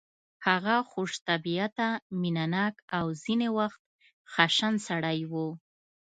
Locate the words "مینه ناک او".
2.21-3.05